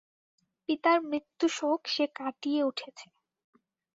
পিতার 0.69 0.97
মৃত্যুশোক 1.03 1.79
সে 1.87 2.05
কাটিয়ে 2.15 2.61
উঠেছে। 2.63 3.07